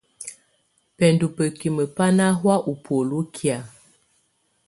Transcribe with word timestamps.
Bɛndɔ̀ 0.97 1.29
bǝ́kimǝ́ 1.35 1.87
bá 1.95 2.05
nà 2.17 2.25
hɔ̀á 2.39 2.55
ù 2.71 2.73
bùóli 2.83 3.19
kɛ̀á. 3.35 3.59